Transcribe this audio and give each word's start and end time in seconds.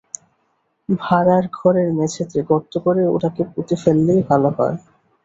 ভাঁড়ার 0.89 1.45
ঘরের 1.53 1.89
মেঝেতে 1.97 2.39
গর্ত 2.49 2.73
করে 2.85 3.03
ওটাকে 3.07 3.41
পুঁতে 3.51 3.75
ফেললেই 3.81 4.21
ভালো 4.29 4.49
হয়। 4.57 4.77